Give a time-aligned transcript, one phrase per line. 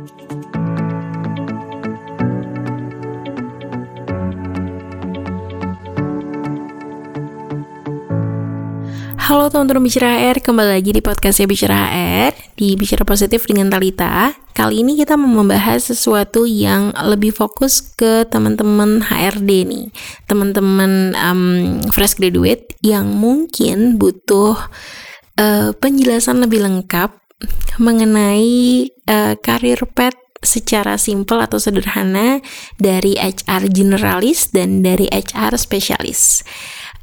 [0.00, 0.08] Halo
[9.52, 14.32] teman-teman Bicara HR, kembali lagi di podcastnya Bicara HR Di Bicara Positif dengan Talita.
[14.56, 19.92] Kali ini kita mau membahas sesuatu yang lebih fokus ke teman-teman HRD nih.
[20.24, 24.56] Teman-teman um, fresh graduate yang mungkin butuh
[25.36, 27.20] uh, penjelasan lebih lengkap
[27.80, 32.40] Mengenai uh, karir pet secara simpel atau sederhana
[32.80, 36.44] dari HR generalis dan dari HR spesialis.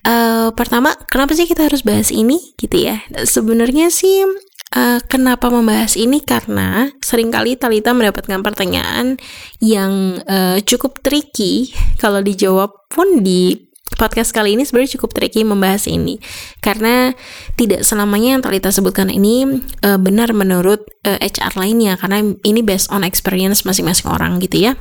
[0.07, 3.03] Uh, pertama, kenapa sih kita harus bahas ini gitu ya?
[3.27, 4.25] Sebenarnya sih
[4.73, 6.23] uh, kenapa membahas ini?
[6.23, 9.19] Karena sering kali Talita mendapatkan pertanyaan
[9.61, 11.75] yang uh, cukup tricky.
[11.99, 13.66] Kalau dijawab pun di
[13.97, 16.21] podcast kali ini sebenarnya cukup tricky membahas ini.
[16.61, 17.11] Karena
[17.57, 21.97] tidak selamanya yang Talita sebutkan ini uh, benar menurut uh, HR lainnya.
[21.97, 24.77] Karena ini based on experience masing-masing orang gitu ya.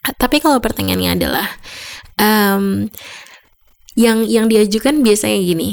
[0.00, 1.48] Tapi kalau pertanyaannya adalah
[2.20, 2.88] um,
[3.98, 5.70] yang yang diajukan biasanya gini.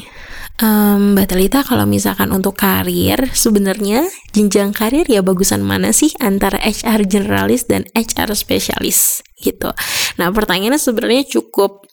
[0.58, 6.58] Um, Mbak Talita kalau misalkan untuk karir sebenarnya jenjang karir ya bagusan mana sih antara
[6.58, 9.22] HR generalis dan HR spesialis?
[9.38, 9.70] Gitu.
[10.18, 11.86] Nah pertanyaannya sebenarnya cukup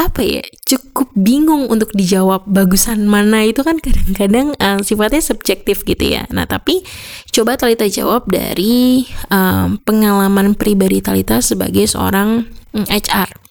[0.00, 3.44] apa ya cukup bingung untuk dijawab bagusan mana.
[3.44, 6.24] Itu kan kadang-kadang uh, sifatnya subjektif gitu ya.
[6.32, 6.82] Nah tapi
[7.30, 13.50] coba Talita jawab dari um, pengalaman pribadi Talita sebagai seorang mm, HR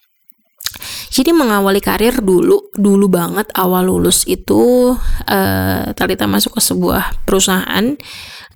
[1.10, 4.94] jadi mengawali karir dulu, dulu banget awal lulus itu
[5.26, 7.98] uh, Talita masuk ke sebuah perusahaan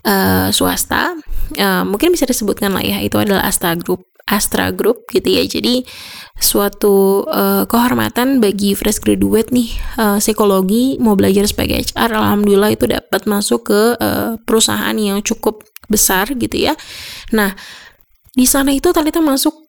[0.07, 1.19] uh, swasta,
[1.59, 4.07] uh, mungkin bisa disebutkan lah ya, itu adalah Astra Group.
[4.25, 5.45] Astra Group gitu ya.
[5.45, 5.85] Jadi
[6.41, 9.69] suatu uh, kehormatan bagi fresh graduate nih
[10.01, 15.63] uh, psikologi mau belajar sebagai HR alhamdulillah itu dapat masuk ke uh, perusahaan yang cukup
[15.87, 16.75] besar gitu ya.
[17.37, 17.53] Nah,
[18.35, 19.69] di sana itu Talita masuk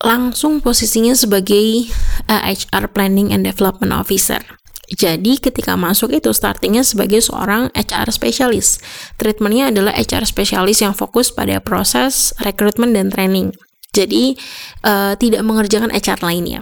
[0.00, 1.90] langsung posisinya sebagai
[2.30, 4.40] uh, HR Planning and Development Officer.
[4.86, 8.78] Jadi ketika masuk itu startingnya sebagai seorang HR spesialis.
[9.18, 13.50] Treatmentnya adalah HR spesialis yang fokus pada proses rekrutmen dan training.
[13.96, 14.36] Jadi
[14.84, 16.60] uh, tidak mengerjakan HR lainnya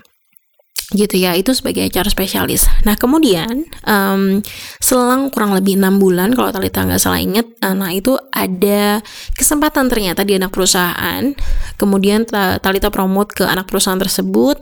[0.93, 2.69] gitu ya itu sebagai HR spesialis.
[2.84, 4.45] Nah kemudian um,
[4.78, 9.00] selang kurang lebih enam bulan kalau Talita nggak salah ingat, eh, nah itu ada
[9.33, 11.33] kesempatan ternyata di anak perusahaan.
[11.81, 14.61] Kemudian Talita promote ke anak perusahaan tersebut,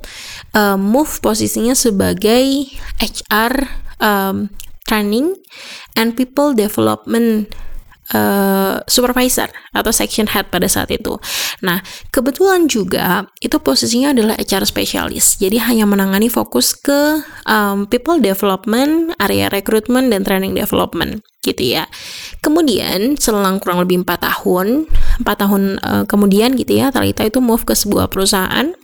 [0.55, 2.71] um, move posisinya sebagai
[3.03, 3.53] HR
[3.99, 4.49] um,
[4.87, 5.35] training
[5.99, 7.51] and people development
[8.11, 11.15] uh, supervisor atau section head pada saat itu.
[11.63, 11.79] Nah,
[12.11, 15.39] kebetulan juga itu posisinya adalah HR spesialis.
[15.39, 21.87] Jadi hanya menangani fokus ke um, people development, area rekrutmen dan training development gitu ya.
[22.43, 24.91] Kemudian selang kurang lebih empat tahun,
[25.23, 28.75] empat tahun uh, kemudian gitu ya, Talita itu move ke sebuah perusahaan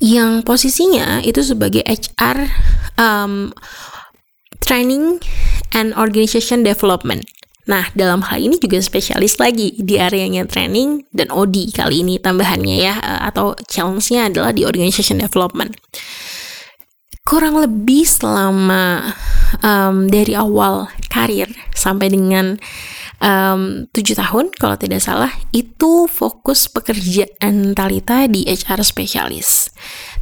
[0.00, 2.48] yang posisinya itu sebagai HR
[2.96, 3.52] um,
[4.64, 5.20] training
[5.76, 7.28] and organization development.
[7.62, 12.76] Nah, dalam hal ini juga spesialis lagi di areanya training dan OD kali ini tambahannya
[12.82, 15.78] ya, eh, atau challenge-nya adalah di organization development.
[17.22, 19.14] Kurang lebih selama
[19.62, 22.58] um, dari awal karir sampai dengan
[23.22, 29.70] um, 7 tahun kalau tidak salah, itu fokus pekerjaan Talita di HR spesialis.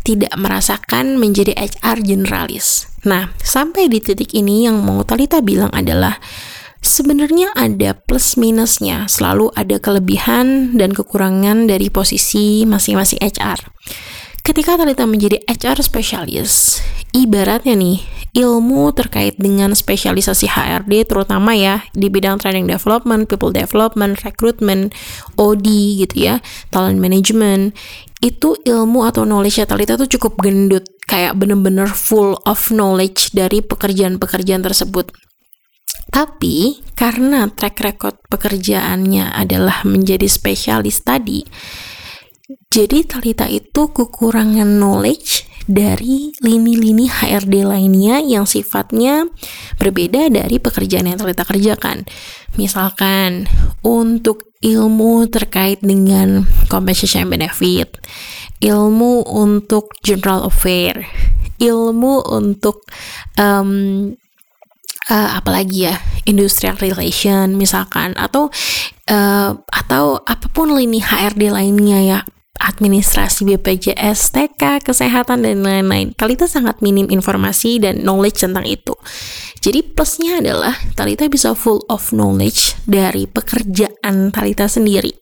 [0.04, 2.84] Tidak merasakan menjadi HR generalis.
[3.08, 6.20] Nah, sampai di titik ini yang mau Talita bilang adalah
[6.80, 13.68] Sebenarnya ada plus minusnya, selalu ada kelebihan dan kekurangan dari posisi masing-masing HR.
[14.40, 16.80] Ketika Talita menjadi HR spesialis,
[17.12, 18.00] ibaratnya nih,
[18.32, 24.96] ilmu terkait dengan spesialisasi HRD terutama ya di bidang training development, people development, recruitment,
[25.36, 25.68] OD
[26.00, 26.34] gitu ya,
[26.72, 27.76] talent management,
[28.24, 34.64] itu ilmu atau knowledge Talita tuh cukup gendut, kayak bener-bener full of knowledge dari pekerjaan-pekerjaan
[34.64, 35.29] tersebut.
[36.10, 41.46] Tapi karena track record pekerjaannya adalah menjadi spesialis tadi,
[42.70, 49.30] jadi Talita itu kekurangan knowledge dari lini-lini HRD lainnya yang sifatnya
[49.78, 52.02] berbeda dari pekerjaan yang Talita kerjakan.
[52.58, 53.46] Misalkan
[53.86, 58.02] untuk ilmu terkait dengan compensation benefit,
[58.58, 61.06] ilmu untuk general affair,
[61.62, 62.82] ilmu untuk
[63.38, 64.10] um,
[65.10, 68.48] uh, apalagi ya industrial relation misalkan atau
[69.10, 72.20] uh, atau apa pun lini HRD lainnya ya
[72.60, 76.12] administrasi BPJS, TK, kesehatan, dan lain-lain.
[76.12, 78.92] Talita sangat minim informasi dan knowledge tentang itu.
[79.64, 85.12] Jadi plusnya adalah Talita bisa full of knowledge dari pekerjaan Talita sendiri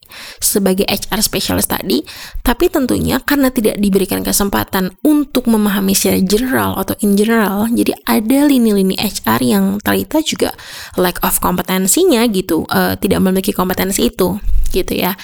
[0.40, 2.00] sebagai HR specialist tadi,
[2.40, 8.49] tapi tentunya karena tidak diberikan kesempatan untuk memahami secara general atau in general, jadi ada
[8.49, 10.55] lini-lini HR yang Talita juga
[10.96, 15.17] lack of kompetensinya gitu, uh, tidak memiliki kompetensi itu gitu ya.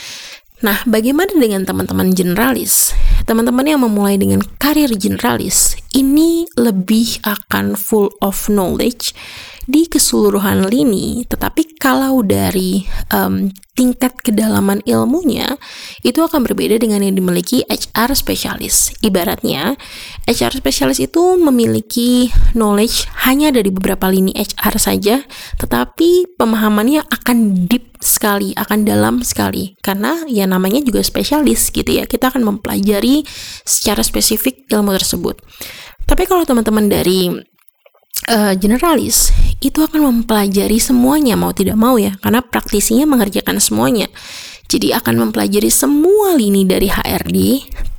[0.64, 2.96] Nah, bagaimana dengan teman-teman generalis?
[3.28, 9.12] Teman-teman yang memulai dengan karir generalis, ini lebih akan full of knowledge
[9.68, 15.60] di keseluruhan lini, tetapi kalau dari um, tingkat kedalaman ilmunya
[16.00, 18.92] itu akan berbeda dengan yang dimiliki HR spesialis.
[19.04, 19.76] Ibaratnya,
[20.24, 25.16] HR spesialis itu memiliki knowledge hanya dari beberapa lini HR saja,
[25.60, 32.04] tetapi pemahamannya akan deep sekali, akan dalam sekali karena ya namanya juga spesialis gitu ya.
[32.04, 33.24] Kita akan mempelajari
[33.64, 35.40] secara spesifik ilmu tersebut.
[36.04, 37.32] Tapi kalau teman-teman dari
[38.28, 39.32] uh, generalis
[39.64, 44.12] itu akan mempelajari semuanya mau tidak mau ya karena praktisinya mengerjakan semuanya
[44.68, 47.38] jadi akan mempelajari semua lini dari HRD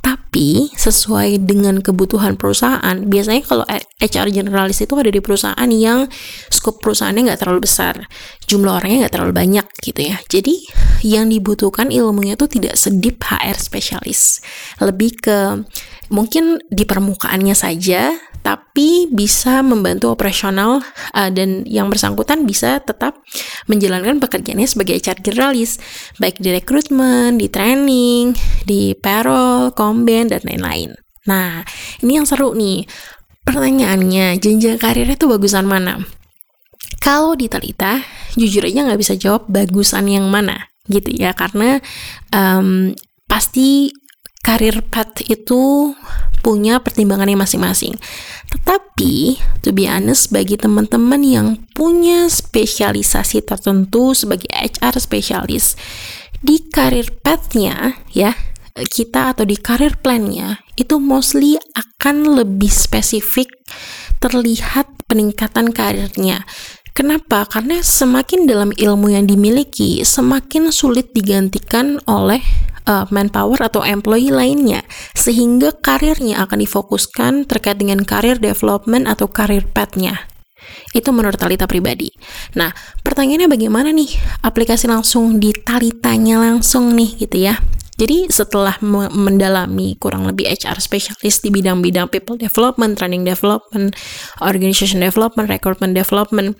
[0.06, 2.94] tapi sesuai dengan kebutuhan perusahaan.
[3.08, 3.66] Biasanya kalau
[3.98, 6.06] HR generalis itu ada di perusahaan yang
[6.54, 8.06] skop perusahaannya nggak terlalu besar.
[8.46, 10.22] Jumlah orangnya nggak terlalu banyak gitu ya.
[10.30, 10.68] Jadi
[11.08, 14.46] yang dibutuhkan ilmunya itu tidak sedip HR spesialis.
[14.78, 15.38] Lebih ke
[16.14, 18.14] mungkin di permukaannya saja
[18.46, 20.86] tapi bisa membantu operasional
[21.18, 23.18] uh, dan yang bersangkutan bisa tetap
[23.66, 25.82] menjalankan pekerjaannya sebagai HR generalis
[26.22, 28.38] baik di rekrutmen, di training,
[28.70, 30.94] di payroll, komben dan lain-lain.
[31.26, 31.66] Nah,
[32.06, 32.86] ini yang seru nih.
[33.46, 36.02] Pertanyaannya, jenjang karirnya itu bagusan mana?
[37.02, 38.02] Kalau di Talita,
[38.38, 41.82] jujur aja nggak bisa jawab bagusan yang mana gitu ya, karena
[42.30, 42.94] um,
[43.26, 43.90] pasti
[44.46, 45.98] karir path itu
[46.46, 47.98] punya pertimbangannya masing-masing.
[48.54, 55.74] Tetapi, to be honest, bagi teman-teman yang punya spesialisasi tertentu sebagai HR spesialis,
[56.46, 58.38] di karir path-nya, ya,
[58.78, 63.50] kita atau di karir plan-nya, itu mostly akan lebih spesifik
[64.22, 66.46] terlihat peningkatan karirnya.
[66.96, 67.44] Kenapa?
[67.44, 72.40] Karena semakin dalam ilmu yang dimiliki, semakin sulit digantikan oleh
[72.88, 74.80] uh, manpower atau employee lainnya
[75.12, 80.24] sehingga karirnya akan difokuskan terkait dengan karir development atau karir path-nya.
[80.96, 82.16] Itu menurut Talita pribadi.
[82.56, 82.72] Nah,
[83.04, 84.16] pertanyaannya bagaimana nih
[84.48, 87.60] aplikasi langsung di Talitanya langsung nih gitu ya.
[87.96, 88.76] Jadi setelah
[89.12, 93.96] mendalami kurang lebih HR specialist di bidang-bidang people development, training development,
[94.44, 96.60] organization development, recruitment development,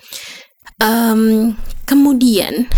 [0.80, 1.52] um,
[1.84, 2.72] kemudian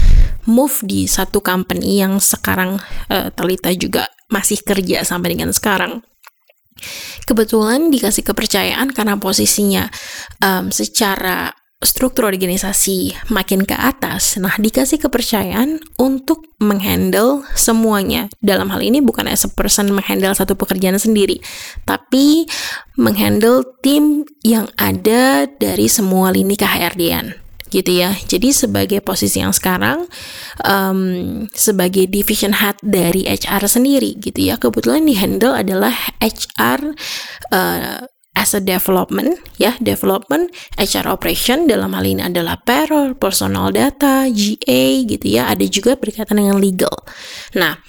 [0.50, 2.82] move di satu company yang sekarang
[3.14, 6.02] uh, Talita juga masih kerja sampai dengan sekarang.
[7.26, 9.90] Kebetulan dikasih kepercayaan karena posisinya
[10.42, 18.26] um, secara struktur organisasi makin ke atas, nah dikasih kepercayaan untuk menghandle semuanya.
[18.42, 21.38] Dalam hal ini bukan as a person menghandle satu pekerjaan sendiri,
[21.86, 22.50] tapi
[22.98, 28.16] menghandle tim yang ada dari semua lini KHRD-an gitu ya.
[28.26, 30.08] Jadi sebagai posisi yang sekarang
[30.66, 36.96] um, sebagai division head dari HR sendiri gitu ya, kebetulan di handle adalah HR
[37.54, 38.02] uh,
[38.38, 44.82] as a development ya development HR operation dalam hal ini adalah payroll, personal data, GA
[45.02, 46.94] gitu ya ada juga berkaitan dengan legal.
[47.58, 47.82] Nah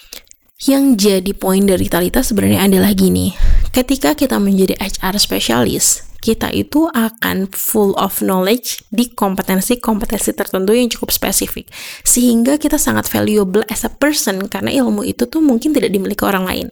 [0.65, 3.31] yang jadi poin dari Talita sebenarnya adalah gini
[3.71, 10.91] ketika kita menjadi HR specialist kita itu akan full of knowledge di kompetensi-kompetensi tertentu yang
[10.91, 11.71] cukup spesifik.
[12.03, 16.43] Sehingga kita sangat valuable as a person karena ilmu itu tuh mungkin tidak dimiliki orang
[16.43, 16.67] lain.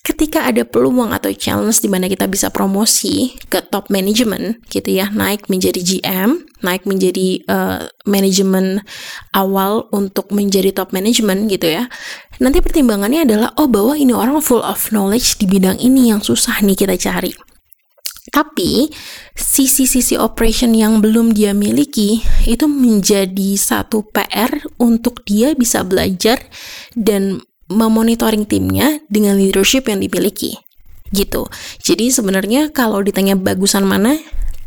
[0.00, 5.12] Ketika ada peluang atau challenge di mana kita bisa promosi ke top management gitu ya,
[5.12, 8.80] naik menjadi GM, naik menjadi uh, manajemen
[9.36, 11.92] awal untuk menjadi top management gitu ya.
[12.40, 16.64] Nanti pertimbangannya adalah oh bahwa ini orang full of knowledge di bidang ini yang susah
[16.64, 17.32] nih kita cari
[18.30, 18.88] tapi
[19.34, 26.38] sisi-sisi operation yang belum dia miliki itu menjadi satu PR untuk dia bisa belajar
[26.94, 30.58] dan memonitoring timnya dengan leadership yang dimiliki
[31.10, 31.46] gitu.
[31.82, 34.18] Jadi sebenarnya kalau ditanya bagusan mana,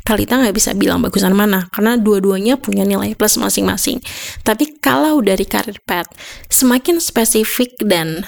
[0.04, 4.04] Talita nggak bisa bilang bagusan mana karena dua-duanya punya nilai plus masing-masing.
[4.44, 6.12] Tapi kalau dari karir path
[6.52, 8.28] semakin spesifik dan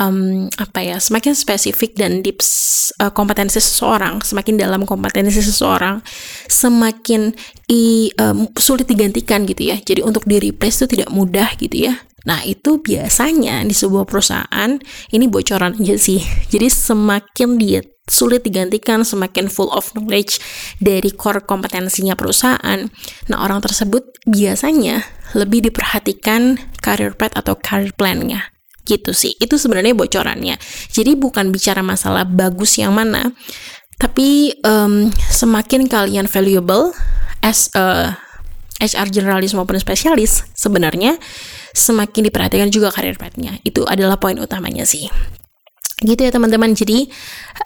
[0.00, 2.40] um, apa ya semakin spesifik dan deep
[3.04, 6.00] uh, kompetensi seseorang semakin dalam kompetensi seseorang
[6.48, 7.36] semakin
[7.68, 11.94] i, um, sulit digantikan gitu ya jadi untuk di replace itu tidak mudah gitu ya
[12.28, 14.76] Nah, itu biasanya di sebuah perusahaan
[15.12, 16.20] ini bocoran aja sih.
[16.52, 20.42] Jadi semakin dia sulit digantikan, semakin full of knowledge
[20.82, 22.90] dari core kompetensinya perusahaan.
[23.30, 25.06] Nah, orang tersebut biasanya
[25.38, 28.50] lebih diperhatikan career path atau career plan-nya.
[28.82, 29.38] Gitu sih.
[29.38, 30.58] Itu sebenarnya bocorannya.
[30.90, 33.30] Jadi bukan bicara masalah bagus yang mana,
[34.00, 36.90] tapi um, semakin kalian valuable
[37.44, 38.16] as a
[38.80, 41.20] HR generalis maupun spesialis sebenarnya
[41.74, 43.58] semakin diperhatikan juga karir path-nya.
[43.62, 45.10] Itu adalah poin utamanya sih.
[46.00, 46.72] Gitu ya teman-teman.
[46.72, 47.12] Jadi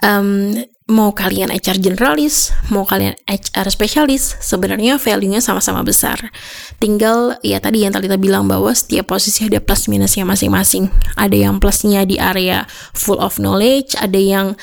[0.02, 6.34] um, mau kalian HR generalis, mau kalian HR spesialis, sebenarnya value-nya sama-sama besar.
[6.76, 10.90] Tinggal ya tadi yang Talita bilang bahwa setiap posisi ada plus minusnya masing-masing.
[11.16, 14.58] Ada yang plusnya di area full of knowledge, ada yang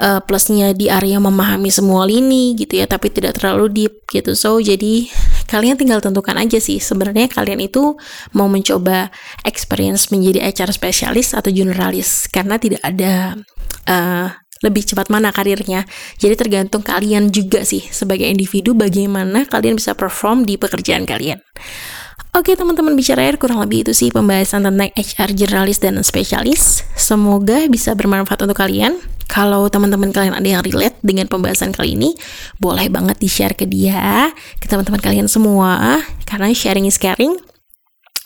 [0.00, 4.62] uh, plusnya di area memahami semua lini gitu ya tapi tidak terlalu deep gitu so
[4.62, 5.10] jadi
[5.48, 7.96] kalian tinggal tentukan aja sih sebenarnya kalian itu
[8.36, 9.08] mau mencoba
[9.42, 13.34] experience menjadi HR spesialis atau generalis karena tidak ada
[13.88, 14.28] uh,
[14.58, 15.86] lebih cepat mana karirnya.
[16.18, 21.38] Jadi tergantung kalian juga sih sebagai individu bagaimana kalian bisa perform di pekerjaan kalian.
[22.38, 26.86] Oke teman-teman bicara air kurang lebih itu sih pembahasan tentang HR generalis dan spesialis.
[26.94, 28.94] Semoga bisa bermanfaat untuk kalian.
[29.26, 32.16] Kalau teman-teman kalian ada yang relate dengan pembahasan kali ini,
[32.62, 37.36] boleh banget di-share ke dia, ke teman-teman kalian semua, karena sharing is caring.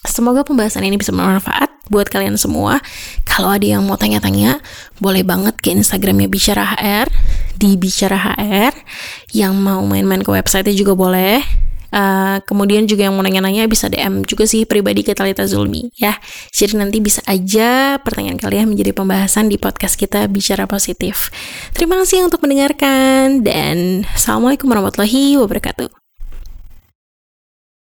[0.07, 2.85] Semoga pembahasan ini bisa bermanfaat buat kalian semua.
[3.27, 4.61] Kalau ada yang mau tanya-tanya,
[5.01, 7.09] boleh banget ke Instagramnya Bicara HR,
[7.57, 8.77] di Bicara HR.
[9.33, 11.62] Yang mau main-main ke website juga boleh
[11.93, 16.17] Uh, kemudian juga yang mau nanya-nanya bisa DM juga sih pribadi ke Talita Zulmi ya.
[16.49, 21.29] Jadi nanti bisa aja pertanyaan kalian menjadi pembahasan di podcast kita Bicara Positif.
[21.77, 26.02] Terima kasih untuk mendengarkan dan Assalamualaikum warahmatullahi wabarakatuh.